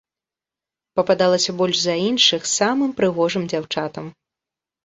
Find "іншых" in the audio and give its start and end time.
2.09-2.41